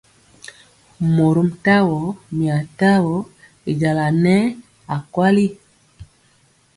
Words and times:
Mɔrom 1.15 1.49
tawo, 1.65 1.99
mia 2.37 2.57
tamɔ 2.79 3.15
y 3.69 3.71
jaŋa 3.79 4.07
nɛɛ 4.23 4.37
akweli. 4.95 5.47